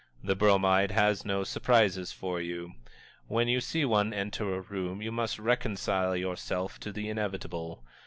The 0.23 0.35
Bromide 0.35 0.89
has 0.89 1.25
no 1.25 1.43
surprises 1.43 2.11
for 2.11 2.41
you. 2.41 2.71
When 3.27 3.47
you 3.47 3.61
see 3.61 3.85
one 3.85 4.15
enter 4.15 4.55
a 4.55 4.59
room, 4.61 4.99
you 4.99 5.11
must 5.11 5.37
reconcile 5.37 6.15
yourself 6.15 6.79
to 6.79 6.91
the 6.91 7.07
inevitable. 7.07 7.83